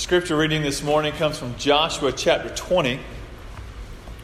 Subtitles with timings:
[0.00, 2.98] Scripture reading this morning comes from Joshua chapter 20.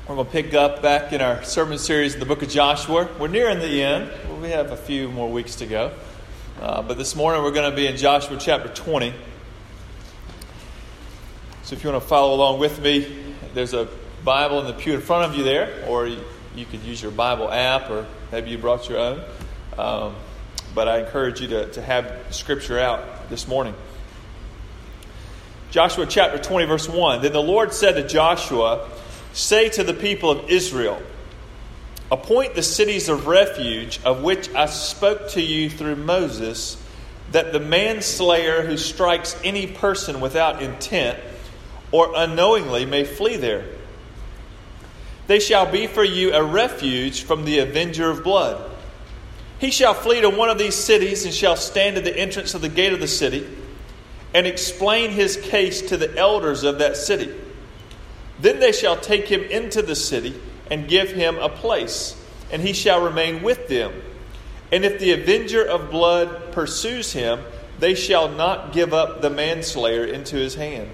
[0.09, 3.07] We're going to pick up back in our sermon series in the book of Joshua.
[3.21, 4.11] We're nearing the end.
[4.41, 5.93] We have a few more weeks to go.
[6.63, 9.13] Uh, but this morning we're going to be in Joshua chapter 20.
[11.65, 13.15] So if you want to follow along with me,
[13.53, 13.87] there's a
[14.25, 16.21] Bible in the pew in front of you there, or you,
[16.55, 19.21] you could use your Bible app, or maybe you brought your own.
[19.77, 20.17] Um,
[20.75, 23.75] but I encourage you to, to have Scripture out this morning.
[25.77, 27.21] Joshua chapter 20, verse 1.
[27.21, 28.89] Then the Lord said to Joshua,
[29.35, 31.03] Say to the people of Israel,
[32.11, 36.83] Appoint the cities of refuge of which I spoke to you through Moses,
[37.33, 41.19] that the manslayer who strikes any person without intent
[41.93, 43.67] or unknowingly may flee there.
[45.27, 48.71] They shall be for you a refuge from the avenger of blood.
[49.59, 52.63] He shall flee to one of these cities and shall stand at the entrance of
[52.63, 53.47] the gate of the city
[54.37, 57.35] and explain his case to the elders of that city.
[58.39, 60.39] Then they shall take him into the city
[60.71, 63.95] and give him a place, and he shall remain with them.
[64.71, 67.41] And if the avenger of blood pursues him,
[67.79, 70.91] they shall not give up the manslayer into his hand,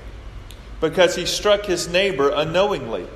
[0.80, 3.08] because he struck his neighbor unknowingly,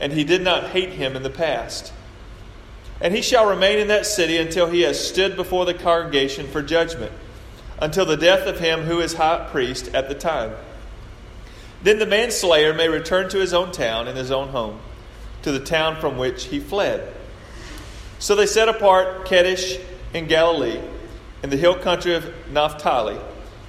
[0.00, 1.92] and he did not hate him in the past.
[3.00, 6.62] And he shall remain in that city until he has stood before the congregation for
[6.62, 7.10] judgment
[7.78, 10.52] until the death of him who is high priest at the time.
[11.82, 14.80] Then the manslayer may return to his own town and his own home,
[15.42, 17.12] to the town from which he fled.
[18.18, 19.78] So they set apart Kadesh
[20.14, 20.80] in Galilee,
[21.42, 23.18] in the hill country of Naphtali,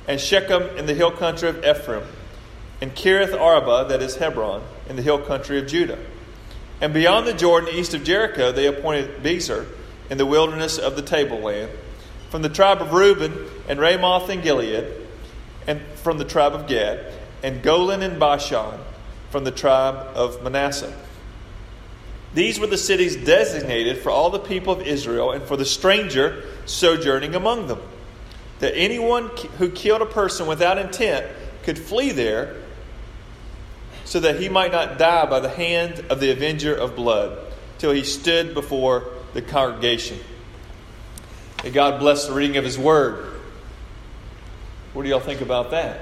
[0.08, 2.04] and Shechem in the hill country of Ephraim,
[2.80, 6.00] and Kiriath Arba, that is Hebron, in the hill country of Judah.
[6.80, 9.66] And beyond the Jordan, east of Jericho, they appointed Bezer
[10.10, 11.72] in the wilderness of the tableland
[12.36, 13.34] from the tribe of Reuben,
[13.70, 14.86] and Ramoth and Gilead,
[15.68, 18.78] and from the tribe of Gad, and Golan and Bashan,
[19.30, 20.94] from the tribe of Manasseh.
[22.34, 26.44] These were the cities designated for all the people of Israel and for the stranger
[26.66, 27.80] sojourning among them,
[28.60, 31.26] that anyone who killed a person without intent
[31.64, 32.58] could flee there
[34.04, 37.40] so that he might not die by the hand of the avenger of blood
[37.78, 40.20] till he stood before the congregation.
[41.64, 43.34] May God bless the reading of His Word.
[44.94, 46.00] What do y'all think about that?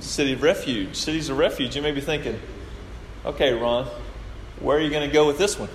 [0.00, 0.96] City of refuge.
[0.96, 1.76] Cities of refuge.
[1.76, 2.40] You may be thinking,
[3.24, 3.86] okay, Ron,
[4.60, 5.68] where are you going to go with this one?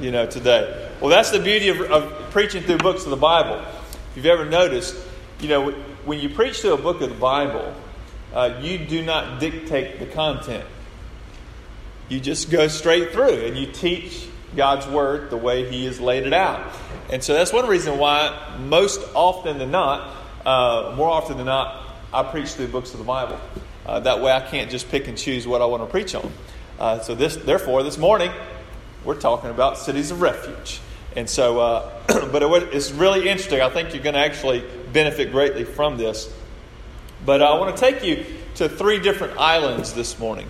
[0.00, 0.90] You know, today.
[1.00, 3.64] Well, that's the beauty of, of preaching through books of the Bible.
[4.10, 4.96] If you've ever noticed,
[5.40, 5.70] you know,
[6.04, 7.74] when you preach through a book of the Bible,
[8.32, 10.64] uh, you do not dictate the content.
[12.08, 16.26] You just go straight through and you teach God's Word the way He has laid
[16.26, 16.72] it out.
[17.10, 20.14] And so that's one reason why, most often than not,
[20.44, 23.38] uh, more often than not, I preach through books of the Bible.
[23.86, 26.32] Uh, that way I can't just pick and choose what I want to preach on.
[26.78, 28.30] Uh, so, this, therefore, this morning,
[29.04, 30.80] we're talking about cities of refuge.
[31.16, 31.90] And so, uh,
[32.32, 33.60] but it, it's really interesting.
[33.60, 36.32] I think you're going to actually benefit greatly from this.
[37.24, 38.24] But I want to take you
[38.56, 40.48] to three different islands this morning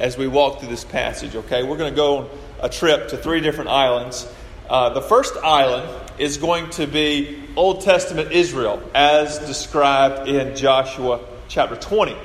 [0.00, 1.62] as we walk through this passage, okay?
[1.62, 2.30] We're going to go on
[2.60, 4.26] a trip to three different islands.
[4.68, 5.88] Uh, the first island
[6.18, 12.16] is going to be Old Testament Israel, as described in Joshua chapter 20.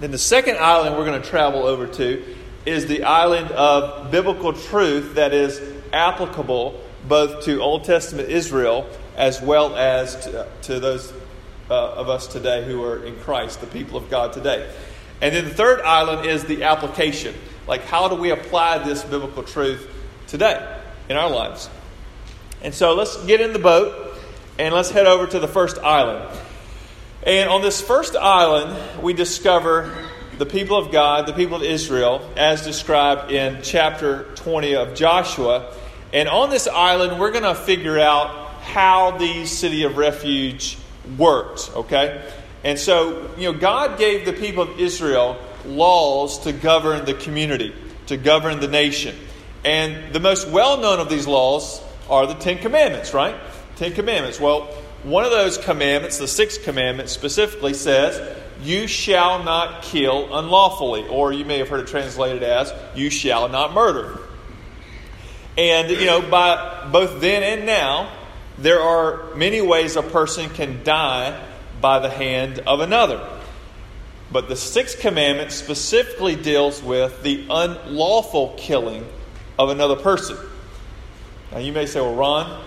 [0.00, 4.52] Then the second island we're going to travel over to is the island of biblical
[4.52, 5.60] truth that is
[5.92, 11.12] applicable both to Old Testament Israel as well as to, to those
[11.70, 14.70] uh, of us today who are in Christ, the people of God today.
[15.20, 17.34] And then the third island is the application.
[17.66, 19.88] Like, how do we apply this biblical truth
[20.28, 21.68] today in our lives?
[22.62, 24.14] And so let's get in the boat
[24.58, 26.28] and let's head over to the first island.
[27.22, 29.92] And on this first island, we discover
[30.38, 35.74] the people of God, the people of Israel, as described in chapter 20 of Joshua.
[36.12, 40.78] And on this island, we're going to figure out how the city of refuge
[41.18, 42.30] worked, okay?
[42.64, 45.36] And so, you know, God gave the people of Israel
[45.66, 47.74] laws to govern the community,
[48.06, 49.16] to govern the nation.
[49.64, 53.36] And the most well known of these laws are the Ten Commandments, right?
[53.76, 54.40] Ten Commandments.
[54.40, 54.68] Well,
[55.02, 61.06] one of those commandments, the sixth commandment, specifically says, You shall not kill unlawfully.
[61.08, 64.18] Or you may have heard it translated as, You shall not murder.
[65.58, 68.12] And, you know, by both then and now,
[68.58, 71.42] there are many ways a person can die
[71.80, 73.35] by the hand of another.
[74.30, 79.06] But the sixth commandment specifically deals with the unlawful killing
[79.58, 80.36] of another person.
[81.52, 82.64] Now you may say, well, Ron,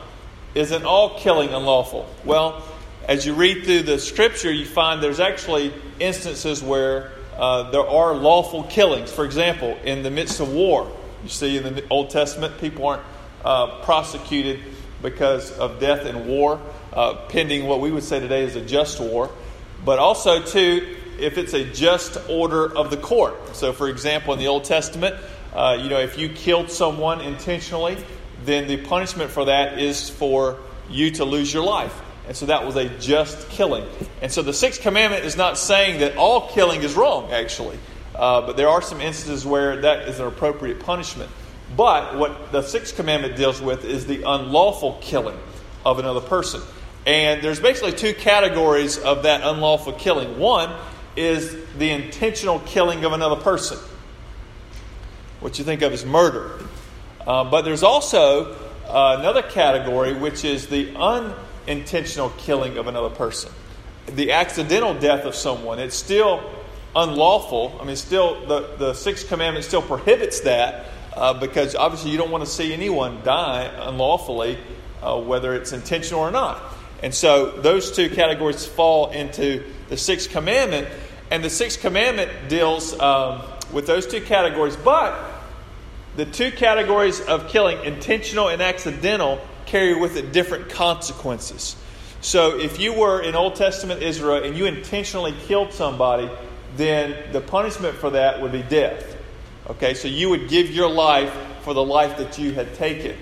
[0.56, 2.08] isn't all killing unlawful?
[2.24, 2.64] Well,
[3.08, 8.14] as you read through the scripture, you find there's actually instances where uh, there are
[8.14, 9.12] lawful killings.
[9.12, 10.92] For example, in the midst of war,
[11.24, 13.04] you see in the Old Testament, people aren't
[13.44, 14.62] uh, prosecuted
[15.02, 16.60] because of death in war,
[16.94, 19.30] uh, pending what we would say today is a just war.
[19.84, 23.56] But also, too, if it's a just order of the court.
[23.56, 25.16] So, for example, in the Old Testament,
[25.54, 27.98] uh, you know, if you killed someone intentionally,
[28.46, 30.58] then the punishment for that is for
[30.90, 31.94] you to lose your life.
[32.28, 33.86] And so that was a just killing.
[34.22, 37.80] And so the sixth commandment is not saying that all killing is wrong, actually.
[38.16, 41.32] Uh, but there are some instances where that is an appropriate punishment.
[41.76, 45.38] But what the sixth commandment deals with is the unlawful killing
[45.86, 46.62] of another person.
[47.06, 50.38] And there's basically two categories of that unlawful killing.
[50.38, 50.70] One
[51.20, 53.78] is the intentional killing of another person,
[55.42, 56.60] what you think of as murder.
[57.28, 58.54] Uh, but there's also
[58.88, 63.52] uh, another category, which is the unintentional killing of another person,
[64.08, 65.78] the accidental death of someone.
[65.78, 66.42] It's still
[66.96, 67.78] unlawful.
[67.80, 72.32] I mean, still the the sixth commandment still prohibits that uh, because obviously you don't
[72.32, 74.58] want to see anyone die unlawfully,
[75.04, 76.62] uh, whether it's intentional or not.
[77.04, 80.88] And so those two categories fall into the sixth commandment,
[81.32, 83.42] and the sixth commandment deals um,
[83.72, 85.16] with those two categories, but
[86.16, 91.76] the two categories of killing, intentional and accidental, carry with it different consequences.
[92.22, 96.30] So if you were in Old Testament Israel and you intentionally killed somebody,
[96.76, 99.16] then the punishment for that would be death.
[99.70, 101.32] Okay, so you would give your life
[101.62, 103.16] for the life that you had taken.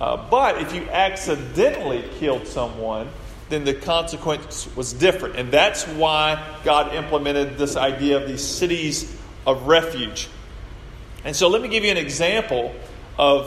[0.00, 3.08] Uh, but if you accidentally killed someone,
[3.50, 5.36] then the consequence was different.
[5.36, 9.14] And that's why God implemented this idea of these cities
[9.46, 10.28] of refuge.
[11.24, 12.74] And so let me give you an example
[13.18, 13.46] of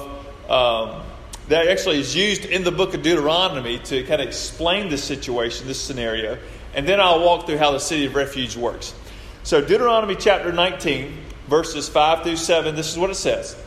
[0.50, 1.02] um,
[1.48, 5.68] that actually is used in the book of Deuteronomy to kind of explain this situation,
[5.68, 6.38] this scenario.
[6.74, 8.94] And then I'll walk through how the city of refuge works.
[9.44, 11.18] So, Deuteronomy chapter 19,
[11.48, 13.58] verses 5 through 7, this is what it says.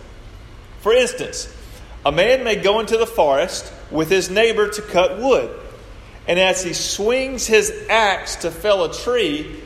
[0.80, 1.52] For instance,
[2.04, 5.50] a man may go into the forest with his neighbor to cut wood.
[6.26, 9.62] And as he swings his axe to fell a tree,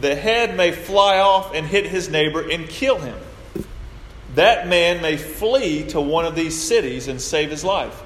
[0.00, 3.18] the head may fly off and hit his neighbor and kill him
[4.34, 8.02] that man may flee to one of these cities and save his life.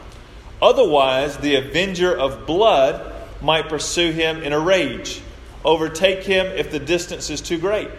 [0.61, 5.21] Otherwise, the avenger of blood might pursue him in a rage,
[5.65, 7.91] overtake him if the distance is too great,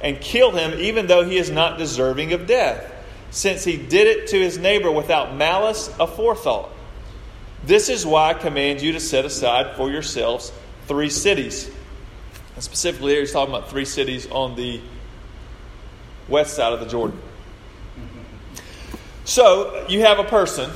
[0.00, 2.92] and kill him even though he is not deserving of death,
[3.30, 6.70] since he did it to his neighbor without malice aforethought.
[7.64, 10.52] This is why I command you to set aside for yourselves
[10.86, 11.70] three cities.
[12.54, 14.80] And specifically, here he's talking about three cities on the
[16.28, 17.20] west side of the Jordan.
[19.24, 20.70] So you have a person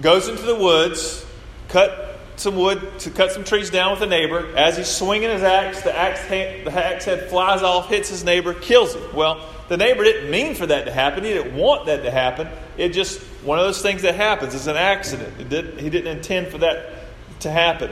[0.00, 1.24] goes into the woods,
[1.68, 2.05] cut
[2.36, 4.54] some wood to cut some trees down with a neighbor.
[4.56, 8.54] As he's swinging his axe, the axe, the axe head flies off, hits his neighbor,
[8.54, 9.14] kills him.
[9.14, 11.24] Well, the neighbor didn't mean for that to happen.
[11.24, 12.48] He didn't want that to happen.
[12.76, 14.54] It just one of those things that happens.
[14.54, 15.48] It's an accident.
[15.48, 16.92] Didn't, he didn't intend for that
[17.40, 17.90] to happen.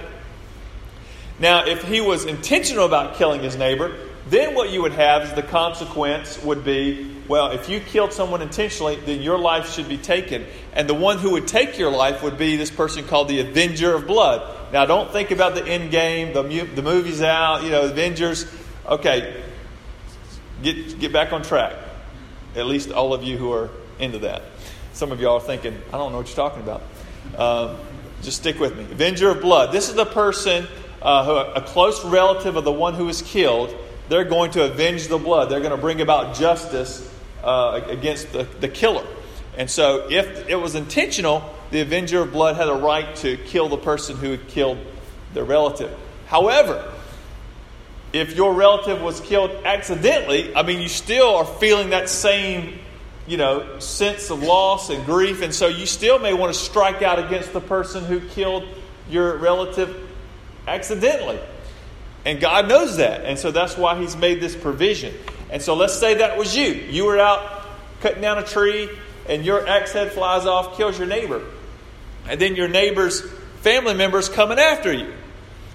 [1.39, 3.97] Now, if he was intentional about killing his neighbor,
[4.29, 8.43] then what you would have is the consequence would be well, if you killed someone
[8.43, 10.45] intentionally, then your life should be taken.
[10.75, 13.95] And the one who would take your life would be this person called the Avenger
[13.95, 14.73] of Blood.
[14.73, 18.47] Now, don't think about the end game, the, the movie's out, you know, Avengers.
[18.87, 19.43] Okay,
[20.63, 21.75] get, get back on track.
[22.55, 24.43] At least all of you who are into that.
[24.93, 26.83] Some of y'all are thinking, I don't know what you're talking about.
[27.39, 27.79] Um,
[28.21, 28.85] just stick with me.
[28.85, 29.73] Avenger of Blood.
[29.73, 30.67] This is the person,
[31.01, 33.75] uh, who, a close relative of the one who was killed.
[34.09, 35.51] They're going to avenge the blood.
[35.51, 37.11] They're going to bring about justice
[37.43, 39.07] uh, against the, the killer.
[39.57, 43.69] And so, if it was intentional, the avenger of blood had a right to kill
[43.69, 44.79] the person who had killed
[45.33, 45.97] their relative.
[46.27, 46.93] However,
[48.13, 52.79] if your relative was killed accidentally, I mean, you still are feeling that same,
[53.27, 57.03] you know, sense of loss and grief, and so you still may want to strike
[57.03, 58.65] out against the person who killed
[59.09, 60.09] your relative
[60.67, 61.39] accidentally.
[62.25, 65.15] And God knows that, and so that's why He's made this provision.
[65.51, 66.69] And so let's say that was you.
[66.69, 67.67] You were out
[68.01, 68.89] cutting down a tree,
[69.29, 71.43] and your axe head flies off, kills your neighbor.
[72.29, 73.21] And then your neighbor's
[73.61, 75.13] family members coming after you.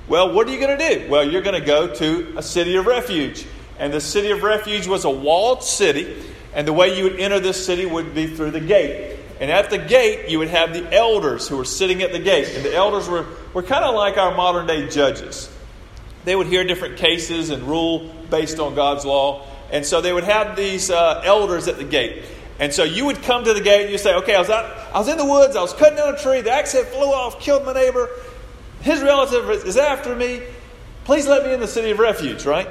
[0.07, 1.09] Well, what are you going to do?
[1.09, 3.45] Well, you're going to go to a city of refuge.
[3.77, 6.21] And the city of refuge was a walled city,
[6.53, 9.17] and the way you would enter this city would be through the gate.
[9.39, 12.49] And at the gate, you would have the elders who were sitting at the gate.
[12.55, 15.49] And the elders were, were kind of like our modern day judges.
[16.25, 19.45] They would hear different cases and rule based on God's law.
[19.71, 22.25] And so they would have these uh, elders at the gate.
[22.59, 24.65] And so you would come to the gate and you say, okay, I was, out,
[24.93, 27.07] I was in the woods, I was cutting down a tree, the axe head flew
[27.07, 28.09] off, killed my neighbor.
[28.81, 30.41] His relative is after me.
[31.05, 32.67] Please let me in the city of refuge, right?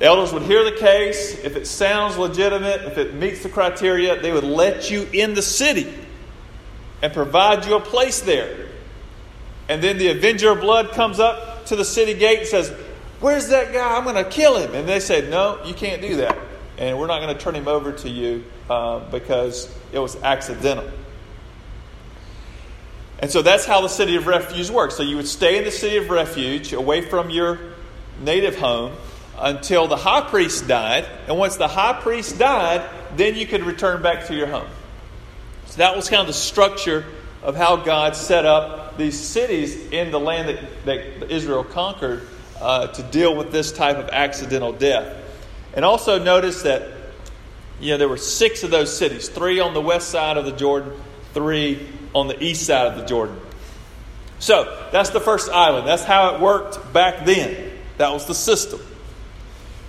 [0.00, 1.38] Elders would hear the case.
[1.44, 5.42] If it sounds legitimate, if it meets the criteria, they would let you in the
[5.42, 5.92] city
[7.02, 8.68] and provide you a place there.
[9.68, 12.70] And then the avenger of blood comes up to the city gate and says,
[13.20, 13.96] Where's that guy?
[13.96, 14.74] I'm going to kill him.
[14.74, 16.36] And they said, No, you can't do that.
[16.78, 20.90] And we're not going to turn him over to you uh, because it was accidental.
[23.20, 24.96] And so that's how the city of refuge works.
[24.96, 27.60] So you would stay in the city of refuge away from your
[28.20, 28.96] native home
[29.38, 31.06] until the high priest died.
[31.28, 34.66] And once the high priest died, then you could return back to your home.
[35.66, 37.04] So that was kind of the structure
[37.42, 42.26] of how God set up these cities in the land that, that Israel conquered
[42.60, 45.16] uh, to deal with this type of accidental death.
[45.74, 46.88] And also notice that
[47.80, 50.52] you know there were six of those cities, three on the west side of the
[50.52, 50.92] Jordan,
[51.34, 53.38] three on the east side of the Jordan.
[54.38, 55.86] So that's the first island.
[55.86, 57.70] That's how it worked back then.
[57.98, 58.80] That was the system.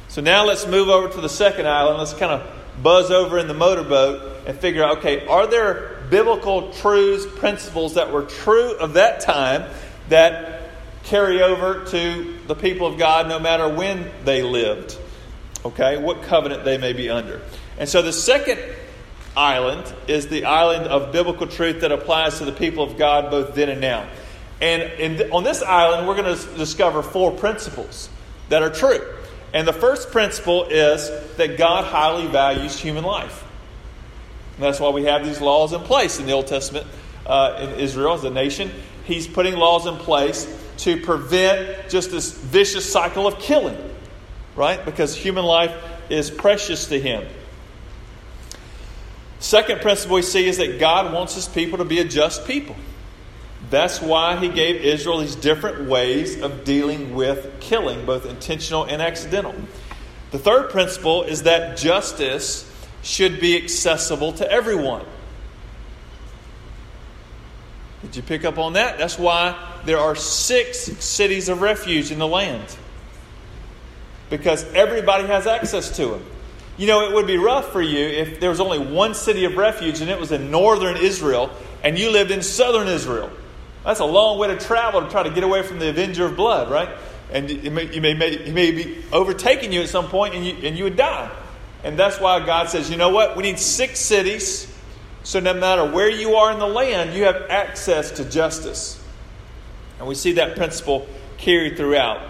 [0.08, 1.98] So now let's move over to the second island.
[1.98, 2.48] Let's kind of
[2.82, 8.12] buzz over in the motorboat and figure out okay, are there biblical truths, principles that
[8.12, 9.70] were true of that time
[10.10, 10.70] that
[11.04, 14.98] carry over to the people of God no matter when they lived?
[15.66, 17.42] Okay, what covenant they may be under.
[17.78, 18.60] And so the second
[19.36, 23.56] island is the island of biblical truth that applies to the people of God both
[23.56, 24.08] then and now.
[24.62, 28.10] And in, on this island, we're going to discover four principles
[28.50, 29.02] that are true.
[29.54, 33.43] And the first principle is that God highly values human life.
[34.56, 36.86] And that's why we have these laws in place in the Old Testament
[37.26, 38.72] uh, in Israel as a nation.
[39.06, 43.78] He's putting laws in place to prevent just this vicious cycle of killing,
[44.56, 44.84] right?
[44.84, 45.76] Because human life
[46.10, 47.26] is precious to him.
[49.40, 52.76] Second principle we see is that God wants his people to be a just people.
[53.70, 59.02] That's why he gave Israel these different ways of dealing with killing, both intentional and
[59.02, 59.56] accidental.
[60.32, 62.70] The third principle is that justice
[63.04, 65.06] should be accessible to everyone.
[68.02, 68.98] Did you pick up on that?
[68.98, 72.78] That's why there are six cities of refuge in the land.
[74.30, 76.26] Because everybody has access to them.
[76.78, 79.56] You know, it would be rough for you if there was only one city of
[79.56, 81.52] refuge and it was in northern Israel
[81.84, 83.30] and you lived in southern Israel.
[83.86, 86.36] That's a long way to travel to try to get away from the avenger of
[86.36, 86.90] blood, right?
[87.32, 90.86] And you may, may, may be overtaking you at some point and you, and you
[90.86, 91.30] would die.
[91.84, 93.36] And that's why God says, you know what?
[93.36, 94.74] We need six cities
[95.24, 99.02] so no matter where you are in the land, you have access to justice.
[99.98, 102.30] And we see that principle carried throughout.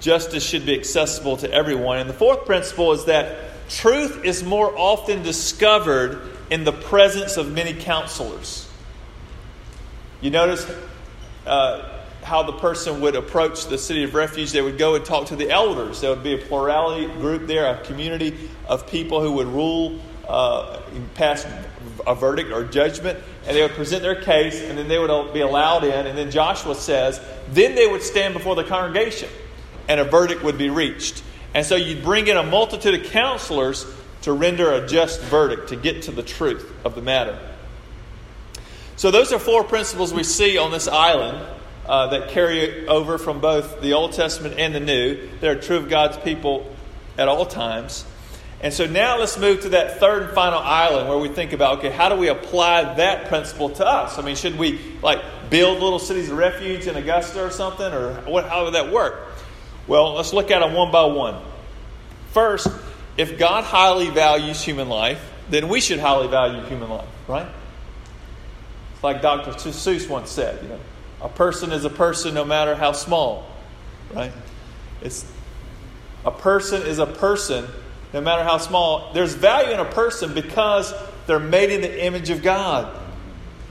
[0.00, 1.98] Justice should be accessible to everyone.
[1.98, 7.52] And the fourth principle is that truth is more often discovered in the presence of
[7.52, 8.68] many counselors.
[10.20, 10.64] You notice
[11.44, 11.95] uh,
[12.26, 14.50] how the person would approach the city of refuge.
[14.50, 16.00] They would go and talk to the elders.
[16.00, 20.80] There would be a plurality group there, a community of people who would rule, uh,
[21.14, 21.46] pass
[22.04, 25.40] a verdict or judgment, and they would present their case, and then they would be
[25.40, 26.06] allowed in.
[26.08, 27.20] And then Joshua says,
[27.52, 29.28] then they would stand before the congregation,
[29.88, 31.22] and a verdict would be reached.
[31.54, 33.86] And so you'd bring in a multitude of counselors
[34.22, 37.38] to render a just verdict, to get to the truth of the matter.
[38.96, 41.46] So, those are four principles we see on this island
[41.88, 45.28] uh, that carry over from both the Old Testament and the New.
[45.40, 46.74] That are true of God's people
[47.18, 48.04] at all times.
[48.60, 51.78] And so now let's move to that third and final island where we think about
[51.78, 54.18] okay, how do we apply that principle to us?
[54.18, 58.14] I mean, should we like build little cities of refuge in Augusta or something, or
[58.22, 59.28] what, how would that work?
[59.86, 61.40] Well, let's look at them one by one.
[62.32, 62.68] First,
[63.16, 67.46] if God highly values human life, then we should highly value human life, right?
[68.94, 69.52] It's like Dr.
[69.52, 70.80] Seuss once said, you know,
[71.20, 73.46] a person is a person no matter how small,
[74.14, 74.32] right?
[75.02, 75.30] It's
[76.24, 77.66] a person is a person
[78.12, 79.12] no matter how small.
[79.12, 80.92] There's value in a person because
[81.26, 83.02] they're made in the image of God.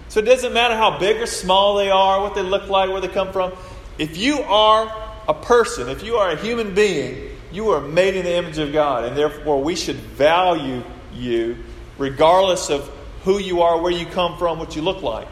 [0.10, 3.02] So it doesn't matter how big or small they are, what they look like, where
[3.02, 3.54] they come from.
[3.98, 4.94] If you are
[5.28, 8.74] a person, if you are a human being, you are made in the image of
[8.74, 10.84] God, and therefore we should value
[11.14, 11.58] you
[11.98, 12.90] regardless of
[13.24, 15.28] who you are, where you come from, what you look like,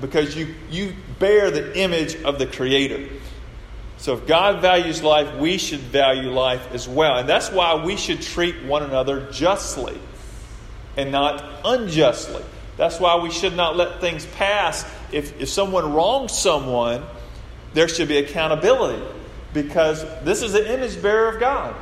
[0.00, 3.08] because you, you bear the image of the Creator.
[3.98, 7.18] So if God values life, we should value life as well.
[7.18, 9.96] And that's why we should treat one another justly
[10.96, 12.42] and not unjustly.
[12.76, 14.84] That's why we should not let things pass.
[15.12, 17.04] If, if someone wrongs someone,
[17.72, 19.00] there should be accountability
[19.54, 21.76] because this is an image bearer of God.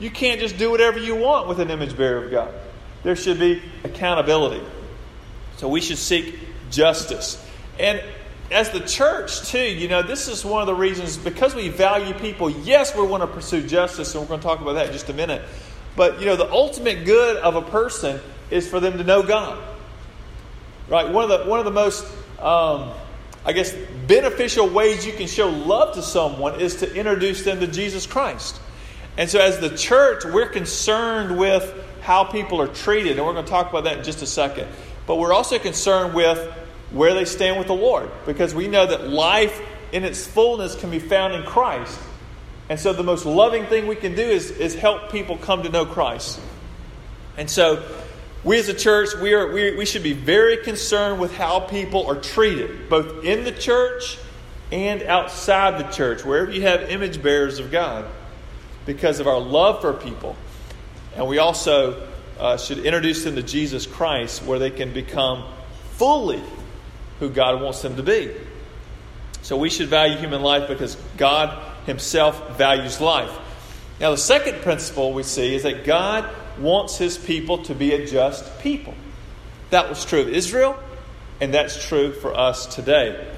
[0.00, 2.52] You can't just do whatever you want with an image bearer of God.
[3.04, 4.66] There should be accountability.
[5.58, 6.36] So we should seek
[6.70, 7.40] justice.
[7.78, 8.02] And
[8.52, 12.14] as the church, too, you know, this is one of the reasons because we value
[12.14, 14.92] people, yes, we want to pursue justice, and we're going to talk about that in
[14.92, 15.42] just a minute.
[15.96, 19.62] But, you know, the ultimate good of a person is for them to know God.
[20.88, 21.08] Right?
[21.10, 22.04] One of the, one of the most,
[22.38, 22.92] um,
[23.44, 23.74] I guess,
[24.06, 28.60] beneficial ways you can show love to someone is to introduce them to Jesus Christ.
[29.16, 33.44] And so, as the church, we're concerned with how people are treated, and we're going
[33.44, 34.68] to talk about that in just a second.
[35.06, 36.38] But we're also concerned with
[36.92, 39.60] where they stand with the Lord because we know that life
[39.92, 41.98] in its fullness can be found in Christ.
[42.68, 45.68] And so, the most loving thing we can do is, is help people come to
[45.68, 46.40] know Christ.
[47.36, 47.82] And so,
[48.44, 52.06] we as a church, we, are, we, we should be very concerned with how people
[52.06, 54.18] are treated, both in the church
[54.72, 58.06] and outside the church, wherever you have image bearers of God,
[58.86, 60.34] because of our love for people.
[61.14, 62.08] And we also
[62.38, 65.44] uh, should introduce them to Jesus Christ, where they can become
[65.92, 66.42] fully
[67.20, 68.32] who God wants them to be.
[69.42, 73.30] So we should value human life because God Himself values life.
[74.00, 76.28] Now, the second principle we see is that God
[76.58, 78.94] wants his people to be a just people.
[79.70, 80.76] That was true of Israel,
[81.40, 83.32] and that's true for us today.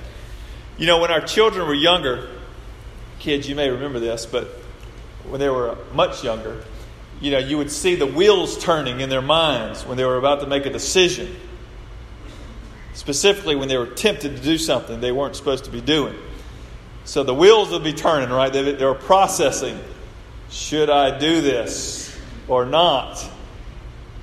[0.78, 2.30] You know, when our children were younger,
[3.18, 4.46] kids, you may remember this, but
[5.28, 6.64] when they were much younger,
[7.20, 10.40] you know, you would see the wheels turning in their minds when they were about
[10.40, 11.36] to make a decision.
[12.94, 16.14] Specifically, when they were tempted to do something they weren't supposed to be doing.
[17.04, 18.52] So the wheels would be turning, right?
[18.52, 19.78] They, they were processing.
[20.48, 22.04] Should I do this?
[22.48, 23.24] or not.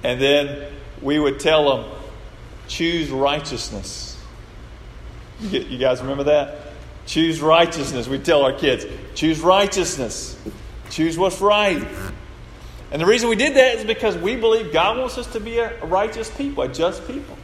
[0.03, 1.91] And then we would tell them,
[2.67, 4.17] choose righteousness.
[5.41, 6.73] You guys remember that?
[7.05, 8.07] Choose righteousness.
[8.07, 8.85] We tell our kids,
[9.15, 10.37] choose righteousness.
[10.89, 11.85] Choose what's right.
[12.91, 15.57] And the reason we did that is because we believe God wants us to be
[15.59, 17.37] a righteous people, a just people.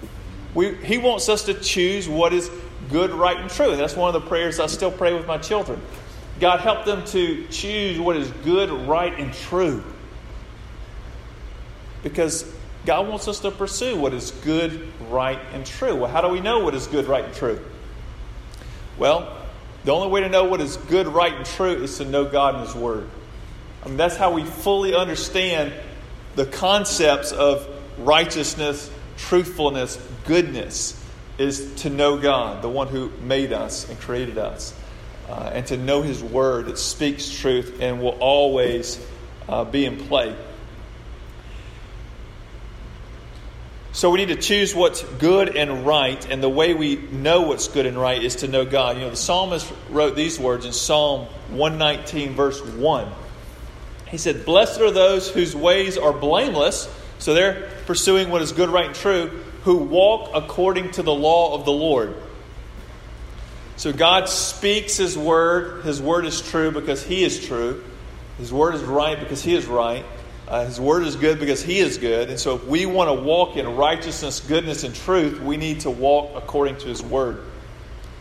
[0.58, 2.50] We, he wants us to choose what is
[2.90, 3.76] good, right, and true.
[3.76, 5.80] That's one of the prayers I still pray with my children.
[6.40, 9.84] God, help them to choose what is good, right, and true
[12.02, 12.52] because
[12.88, 15.96] God wants us to pursue what is good, right, and true.
[15.96, 17.60] Well, how do we know what is good, right, and true?
[18.98, 19.38] Well,
[19.86, 22.56] the only way to know what is good, right, and true is to know God
[22.56, 23.08] and His Word.
[23.84, 25.72] I mean, that's how we fully understand
[26.36, 27.68] the concepts of
[28.00, 31.04] righteousness, truthfulness, goodness,
[31.38, 34.74] is to know God, the one who made us and created us,
[35.30, 39.06] uh, and to know His Word that speaks truth and will always
[39.48, 40.36] uh, be in play.
[43.98, 47.68] So we need to choose what's good and right, and the way we know what's
[47.68, 48.98] good and right is to know God.
[48.98, 53.12] You know, the psalmist wrote these words in Psalm 119, verse 1.
[54.10, 56.88] He said, Blessed are those whose ways are blameless,
[57.20, 61.56] so they're pursuing what is good, right, and true, who walk according to the law
[61.56, 62.16] of the Lord.
[63.76, 65.84] So God speaks His word.
[65.84, 67.84] His word is true because He is true.
[68.38, 70.06] His word is right because He is right.
[70.48, 72.30] Uh, his word is good because he is good.
[72.30, 75.90] And so, if we want to walk in righteousness, goodness, and truth, we need to
[75.90, 77.44] walk according to his word.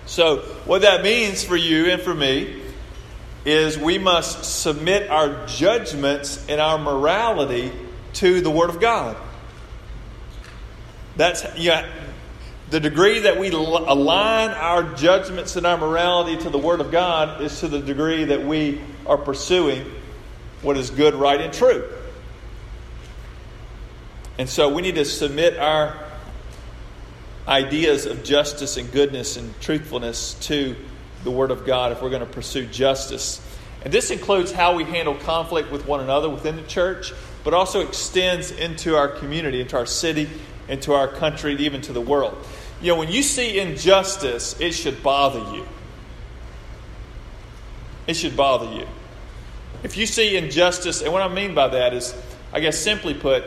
[0.06, 2.62] So, what that means for you and for me
[3.44, 7.70] is we must submit our judgments and our morality
[8.16, 9.16] to the word of God.
[11.16, 11.90] That's yeah,
[12.70, 17.40] the degree that we align our judgments and our morality to the word of God
[17.40, 19.90] is to the degree that we are pursuing
[20.62, 21.88] what is good, right, and true.
[24.38, 25.96] And so we need to submit our
[27.48, 30.76] ideas of justice and goodness and truthfulness to
[31.24, 33.40] the Word of God if we're going to pursue justice.
[33.84, 37.12] And this includes how we handle conflict with one another within the church,
[37.46, 40.28] but also extends into our community, into our city,
[40.68, 42.36] into our country, even to the world.
[42.82, 45.64] You know, when you see injustice, it should bother you.
[48.08, 48.88] It should bother you.
[49.84, 52.12] If you see injustice, and what I mean by that is,
[52.52, 53.44] I guess simply put,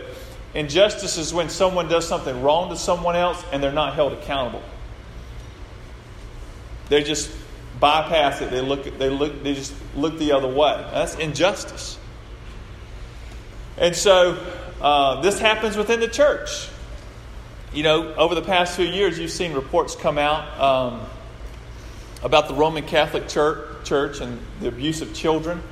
[0.54, 4.64] Injustice is when someone does something wrong to someone else and they're not held accountable.
[6.88, 7.30] They just
[7.80, 8.50] bypass it.
[8.50, 8.98] They look.
[8.98, 9.44] They look.
[9.44, 10.88] They just look the other way.
[10.92, 11.99] That's injustice.
[13.80, 14.38] And so
[14.82, 16.68] uh, this happens within the church.
[17.74, 21.02] You know, over the past few years, you've seen reports come out um,
[22.22, 25.64] about the Roman Catholic Church, Church and the abuse of children.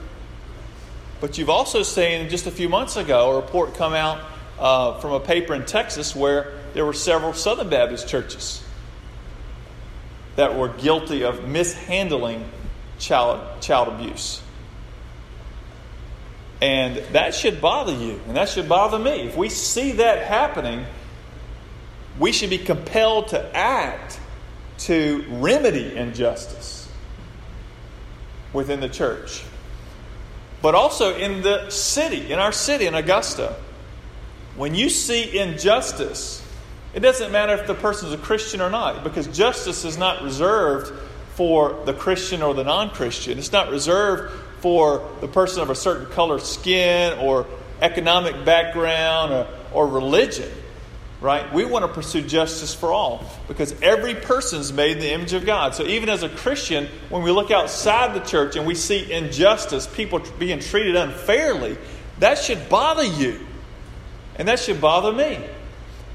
[1.19, 4.23] But you've also seen just a few months ago a report come out
[4.57, 8.63] uh, from a paper in Texas where there were several Southern Baptist churches
[10.35, 12.47] that were guilty of mishandling
[12.99, 14.41] child, child abuse.
[16.61, 19.21] And that should bother you, and that should bother me.
[19.27, 20.85] If we see that happening,
[22.19, 24.19] we should be compelled to act
[24.79, 26.89] to remedy injustice
[28.53, 29.43] within the church,
[30.61, 33.55] but also in the city, in our city, in Augusta.
[34.55, 36.43] When you see injustice,
[36.95, 40.23] it doesn't matter if the person is a Christian or not, because justice is not
[40.23, 40.91] reserved
[41.35, 43.37] for the Christian or the non Christian.
[43.37, 44.33] It's not reserved
[44.67, 47.45] for the person of a certain color skin or
[47.81, 50.51] economic background or, or religion
[51.19, 51.51] right?
[51.51, 55.47] We want to pursue justice for all because every person's made in the image of
[55.47, 55.73] God.
[55.73, 59.87] So even as a Christian, when we look outside the church and we see injustice,
[59.87, 61.79] people being treated unfairly,
[62.19, 63.43] that should bother you.
[64.35, 65.43] And that should bother me.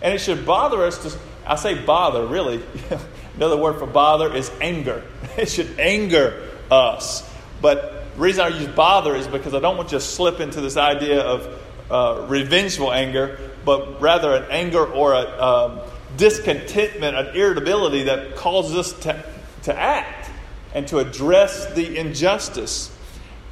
[0.02, 2.62] And it should bother us to, I say bother, really.
[3.34, 5.02] Another word for bother is anger.
[5.36, 7.28] It should anger us.
[7.62, 10.76] But reason I use bother is because I don't want you to slip into this
[10.76, 15.80] idea of uh, revengeful anger, but rather an anger or a um,
[16.16, 19.24] discontentment, an irritability that causes us to,
[19.64, 20.30] to act
[20.72, 22.96] and to address the injustice.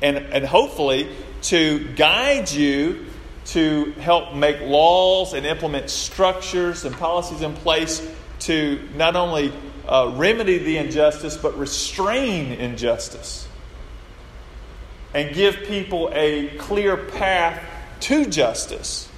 [0.00, 3.06] And, and hopefully to guide you
[3.46, 8.09] to help make laws and implement structures and policies in place
[8.40, 9.52] to not only
[9.87, 13.48] uh, remedy the injustice, but restrain injustice
[15.14, 17.62] and give people a clear path
[18.00, 19.08] to justice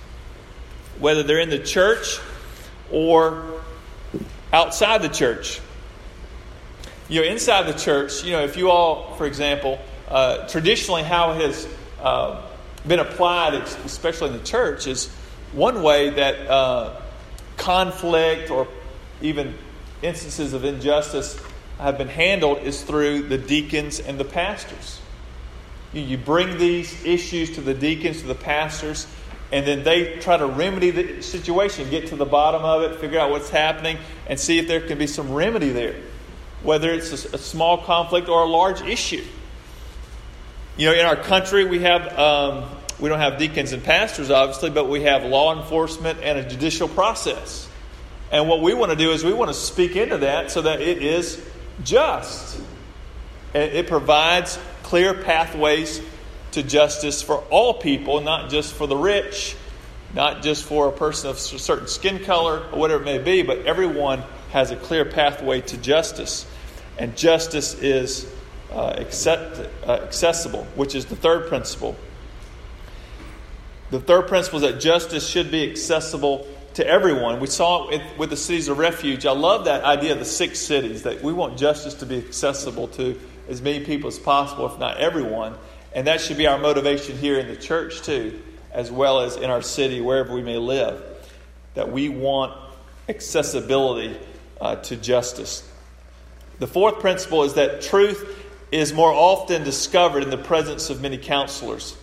[0.99, 2.21] whether they're in the church
[2.91, 3.61] or
[4.53, 5.61] outside the church.
[7.09, 11.33] You know, inside the church, you know, if you all, for example, uh, traditionally how
[11.33, 11.69] it has
[12.01, 12.41] uh,
[12.87, 15.11] been applied, especially in the church, is
[15.53, 17.01] one way that uh,
[17.57, 18.69] conflict or
[19.21, 19.55] even
[20.03, 21.39] instances of injustice
[21.79, 25.02] have been handled is through the deacons and the pastors.
[25.93, 29.07] You bring these issues to the deacons, to the pastors,
[29.53, 33.19] and then they try to remedy the situation, get to the bottom of it, figure
[33.19, 35.97] out what's happening, and see if there can be some remedy there,
[36.63, 39.23] whether it's a, small conflict or a large issue.
[40.79, 42.65] You know, in our country, we have um,
[42.99, 46.89] we don't have deacons and pastors, obviously, but we have law enforcement and a judicial
[46.89, 47.69] process.
[48.31, 50.81] And what we want to do is we want to speak into that so that
[50.81, 51.45] it is
[51.85, 52.59] just.
[53.53, 54.59] And it provides
[54.93, 56.03] clear pathways
[56.51, 59.57] to justice for all people, not just for the rich,
[60.13, 63.41] not just for a person of a certain skin color or whatever it may be,
[63.41, 66.45] but everyone has a clear pathway to justice.
[66.99, 68.31] And justice is
[68.71, 71.97] uh, accept, uh, accessible, which is the third principle.
[73.93, 77.41] The third principle is that justice should be accessible to everyone.
[77.41, 79.25] We saw it with the cities of refuge.
[79.25, 82.89] I love that idea of the six cities, that we want justice to be accessible
[82.89, 85.55] to as many people as possible, if not everyone.
[85.95, 89.51] And that should be our motivation here in the church, too, as well as in
[89.51, 91.03] our city, wherever we may live.
[91.75, 92.57] That we want
[93.09, 94.17] accessibility
[94.61, 95.69] uh, to justice.
[96.59, 101.19] The fourth principle is that truth is more often discovered in the presence of many
[101.19, 101.97] counselors.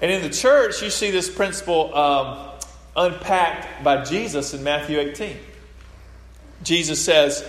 [0.00, 2.50] And in the church, you see this principle um,
[2.96, 5.36] unpacked by Jesus in Matthew 18.
[6.62, 7.44] Jesus says,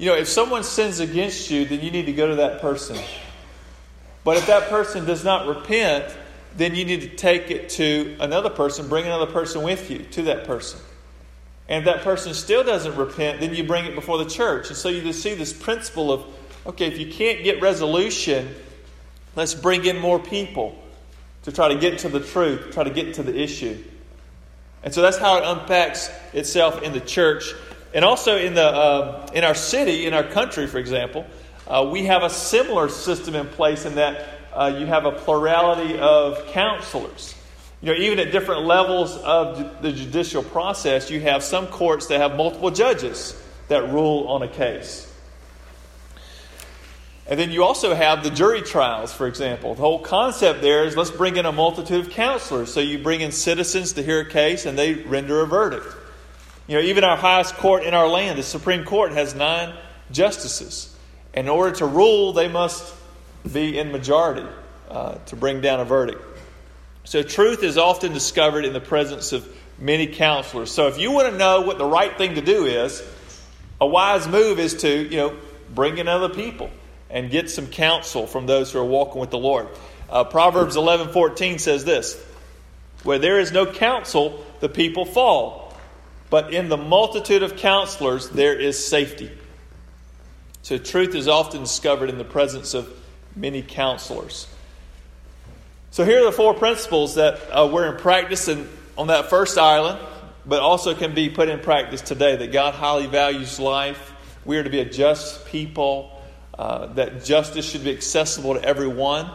[0.00, 2.96] You know, if someone sins against you, then you need to go to that person
[4.24, 6.14] but if that person does not repent,
[6.56, 10.22] then you need to take it to another person, bring another person with you to
[10.22, 10.80] that person.
[11.68, 14.68] And if that person still doesn't repent, then you bring it before the church.
[14.68, 16.24] And so you just see this principle of
[16.66, 18.54] okay, if you can't get resolution,
[19.34, 20.76] let's bring in more people
[21.44, 23.82] to try to get to the truth, try to get to the issue.
[24.82, 27.54] And so that's how it unpacks itself in the church.
[27.92, 31.26] And also in, the, uh, in our city, in our country, for example,
[31.66, 35.98] uh, we have a similar system in place in that uh, you have a plurality
[35.98, 37.34] of counselors.
[37.80, 42.20] You know, even at different levels of the judicial process, you have some courts that
[42.20, 45.06] have multiple judges that rule on a case.
[47.26, 49.76] And then you also have the jury trials, for example.
[49.76, 52.74] The whole concept there is let's bring in a multitude of counselors.
[52.74, 55.86] So you bring in citizens to hear a case and they render a verdict.
[56.70, 59.74] You know, even our highest court in our land, the Supreme Court, has nine
[60.12, 60.96] justices.
[61.34, 62.94] In order to rule, they must
[63.52, 64.46] be in majority
[64.88, 66.22] uh, to bring down a verdict.
[67.02, 70.70] So, truth is often discovered in the presence of many counselors.
[70.70, 73.02] So, if you want to know what the right thing to do is,
[73.80, 75.36] a wise move is to, you know,
[75.74, 76.70] bring in other people
[77.10, 79.66] and get some counsel from those who are walking with the Lord.
[80.08, 82.16] Uh, Proverbs 11 14 says this
[83.02, 85.69] Where there is no counsel, the people fall.
[86.30, 89.30] But in the multitude of counselors, there is safety.
[90.62, 92.88] So, truth is often discovered in the presence of
[93.34, 94.46] many counselors.
[95.90, 99.58] So, here are the four principles that uh, were in practice in, on that first
[99.58, 99.98] island
[100.46, 104.12] but also can be put in practice today that God highly values life.
[104.44, 106.20] We are to be a just people,
[106.58, 109.30] uh, that justice should be accessible to everyone,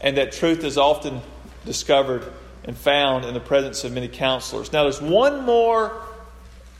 [0.00, 1.20] and that truth is often
[1.64, 2.30] discovered
[2.64, 4.72] and found in the presence of many counselors.
[4.72, 6.00] Now, there's one more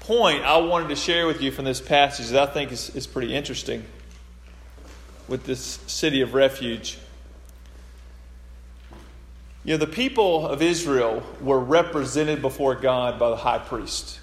[0.00, 3.06] point I wanted to share with you from this passage that I think is, is
[3.06, 3.84] pretty interesting
[5.28, 6.98] with this city of refuge.
[9.64, 14.18] You know, the people of Israel were represented before God by the high priest.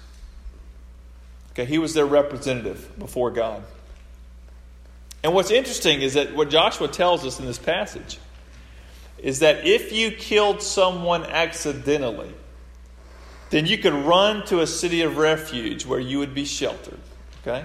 [1.52, 3.62] Okay, he was their representative before God.
[5.22, 8.18] And what's interesting is that what Joshua tells us in this passage
[9.22, 12.32] is that if you killed someone accidentally,
[13.50, 16.98] then you could run to a city of refuge where you would be sheltered.
[17.42, 17.64] Okay?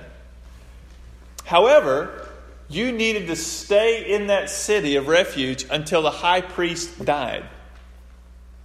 [1.46, 2.28] However,
[2.68, 7.46] you needed to stay in that city of refuge until the high priest died.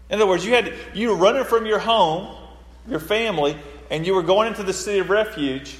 [0.09, 2.35] In other words, you had you were running from your home,
[2.89, 3.57] your family,
[3.91, 5.77] and you were going into the city of refuge,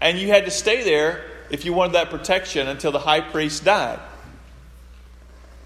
[0.00, 3.64] and you had to stay there if you wanted that protection until the high priest
[3.64, 4.00] died.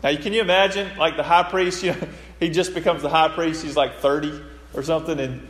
[0.05, 3.29] Now, can you imagine, like the high priest, you know, he just becomes the high
[3.29, 4.43] priest, he's like 30
[4.75, 5.49] or something, and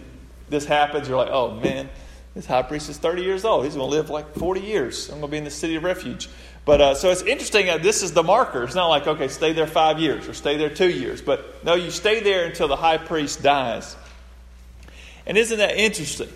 [0.48, 1.88] this happens, you're like, oh man,
[2.34, 3.64] this high priest is 30 years old.
[3.64, 5.08] He's going to live like 40 years.
[5.08, 6.28] I'm going to be in the city of refuge.
[6.64, 7.68] But uh, so it's interesting.
[7.68, 8.64] Uh, this is the marker.
[8.64, 11.20] It's not like, okay, stay there five years or stay there two years.
[11.20, 13.96] But no, you stay there until the high priest dies.
[15.26, 16.30] And isn't that interesting?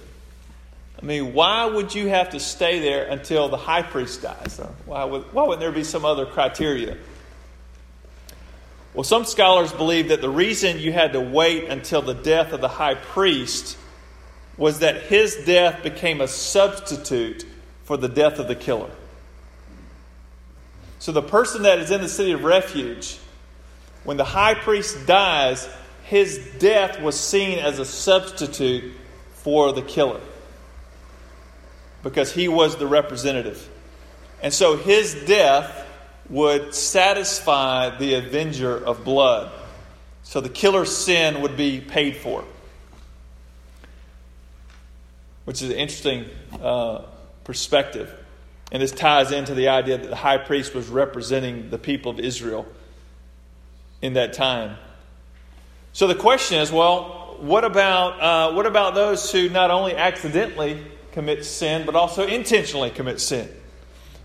[1.00, 4.60] I mean, why would you have to stay there until the high priest dies?
[4.86, 6.96] Why, would, why wouldn't there be some other criteria?
[8.94, 12.60] Well, some scholars believe that the reason you had to wait until the death of
[12.60, 13.76] the high priest
[14.56, 17.46] was that his death became a substitute
[17.84, 18.90] for the death of the killer.
[20.98, 23.18] So the person that is in the city of refuge,
[24.04, 25.68] when the high priest dies,
[26.02, 28.92] his death was seen as a substitute
[29.34, 30.20] for the killer
[32.02, 33.68] because he was the representative.
[34.42, 35.86] And so his death
[36.28, 39.50] would satisfy the avenger of blood.
[40.22, 42.44] So the killer's sin would be paid for.
[45.44, 46.26] Which is an interesting
[46.62, 47.02] uh,
[47.44, 48.12] perspective.
[48.70, 52.20] And this ties into the idea that the high priest was representing the people of
[52.20, 52.66] Israel
[54.02, 54.76] in that time.
[55.94, 60.84] So the question is well, what about, uh, what about those who not only accidentally
[61.12, 63.48] commit sin, but also intentionally commit sin?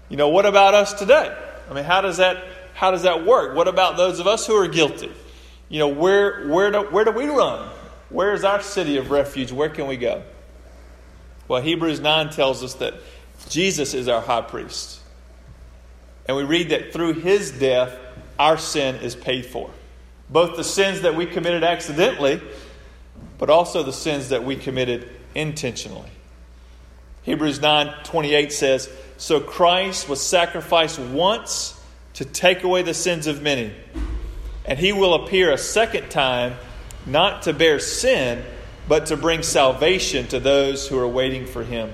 [0.09, 1.33] You know, what about us today?
[1.69, 3.55] I mean, how does that, how does that work?
[3.55, 5.11] What about those of us who are guilty?
[5.69, 7.69] You know, where, where, do, where do we run?
[8.09, 9.51] Where is our city of refuge?
[9.51, 10.23] Where can we go?
[11.47, 12.93] Well, Hebrews 9 tells us that
[13.49, 14.99] Jesus is our high priest.
[16.27, 17.97] And we read that through his death,
[18.39, 19.69] our sin is paid for.
[20.29, 22.41] Both the sins that we committed accidentally,
[23.37, 26.09] but also the sins that we committed intentionally.
[27.23, 31.79] Hebrews 9 28 says, So Christ was sacrificed once
[32.15, 33.73] to take away the sins of many,
[34.65, 36.55] and he will appear a second time,
[37.05, 38.43] not to bear sin,
[38.87, 41.93] but to bring salvation to those who are waiting for him.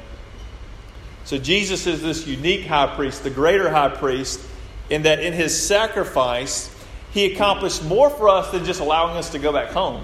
[1.25, 4.41] So Jesus is this unique high priest, the greater high priest,
[4.89, 6.75] in that in his sacrifice,
[7.11, 10.03] he accomplished more for us than just allowing us to go back home.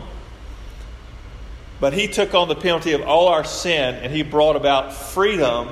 [1.80, 5.70] But he took on the penalty of all our sin and he brought about freedom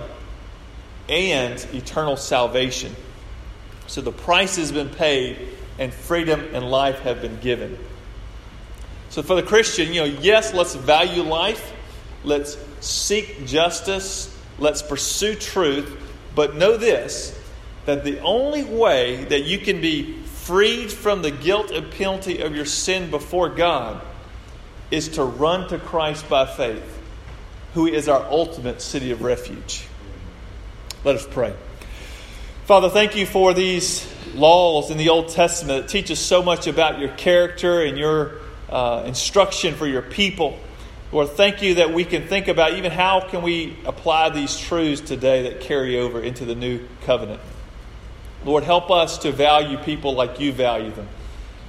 [1.08, 2.96] and eternal salvation.
[3.88, 5.38] So the price has been paid
[5.80, 7.78] and freedom and life have been given.
[9.10, 11.74] So for the Christian, you know, yes, let's value life.
[12.24, 16.00] Let's seek justice Let's pursue truth,
[16.36, 17.40] but know this
[17.86, 22.56] that the only way that you can be freed from the guilt and penalty of
[22.56, 24.02] your sin before God
[24.94, 27.00] is to run to Christ by faith,
[27.74, 29.86] who is our ultimate city of refuge.
[31.04, 31.56] Let us pray.
[32.66, 36.68] Father, thank you for these laws in the Old Testament that teach us so much
[36.68, 38.34] about your character and your
[38.70, 40.60] uh, instruction for your people.
[41.12, 45.02] Lord, thank you that we can think about even how can we apply these truths
[45.02, 47.42] today that carry over into the new covenant.
[48.46, 51.08] Lord, help us to value people like you value them.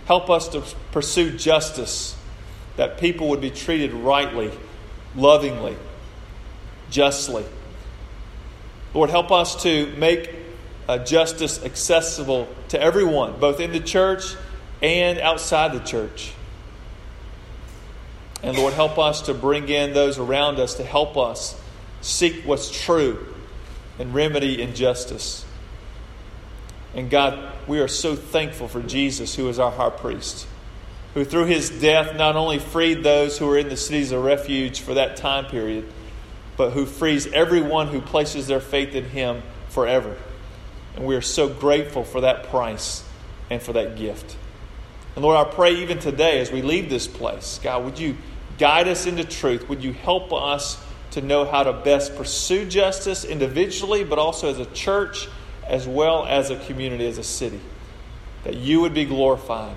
[0.06, 2.16] Help us to pursue justice,
[2.76, 4.50] that people would be treated rightly,
[5.14, 5.76] lovingly,
[6.90, 7.44] justly.
[8.92, 10.30] Lord, help us to make
[10.88, 14.34] uh, justice accessible to everyone, both in the church
[14.82, 16.32] and outside the church.
[18.42, 21.58] And Lord, help us to bring in those around us to help us
[22.02, 23.34] seek what's true
[23.98, 25.46] and remedy injustice.
[26.94, 30.46] And God, we are so thankful for Jesus, who is our high priest.
[31.14, 34.80] Who through his death not only freed those who were in the cities of refuge
[34.80, 35.90] for that time period,
[36.56, 40.16] but who frees everyone who places their faith in him forever.
[40.96, 43.04] And we are so grateful for that price
[43.50, 44.36] and for that gift.
[45.14, 48.16] And Lord, I pray even today as we leave this place, God, would you
[48.58, 49.68] guide us into truth?
[49.68, 54.58] Would you help us to know how to best pursue justice individually, but also as
[54.58, 55.28] a church,
[55.66, 57.60] as well as a community, as a city?
[58.42, 59.76] That you would be glorified.